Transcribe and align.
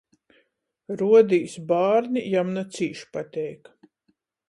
Ruodīs, 1.01 1.59
bārni 1.73 2.25
jam 2.35 2.53
na 2.59 2.67
cīš 2.79 3.07
pateik. 3.19 3.75